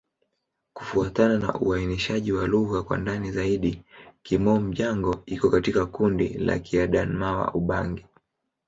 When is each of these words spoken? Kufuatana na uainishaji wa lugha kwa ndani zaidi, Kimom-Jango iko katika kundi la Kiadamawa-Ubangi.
Kufuatana 0.73 1.37
na 1.37 1.53
uainishaji 1.59 2.31
wa 2.31 2.47
lugha 2.47 2.81
kwa 2.83 2.97
ndani 2.97 3.31
zaidi, 3.31 3.83
Kimom-Jango 4.23 5.23
iko 5.25 5.49
katika 5.49 5.85
kundi 5.85 6.27
la 6.27 6.57
Kiadamawa-Ubangi. 6.59 8.05